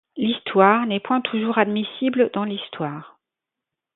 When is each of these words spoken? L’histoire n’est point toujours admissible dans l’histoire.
L’histoire 0.17 0.87
n’est 0.87 0.99
point 0.99 1.21
toujours 1.21 1.59
admissible 1.59 2.31
dans 2.33 2.43
l’histoire. 2.43 3.19